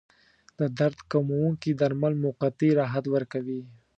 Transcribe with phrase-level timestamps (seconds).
[0.59, 3.61] د درد کموونکي درمل موقتي راحت ورکوي.